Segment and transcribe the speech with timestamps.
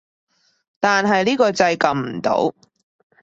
[0.79, 2.55] 但係呢個掣撳唔到